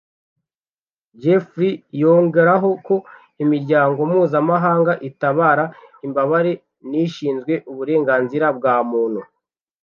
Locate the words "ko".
2.85-2.95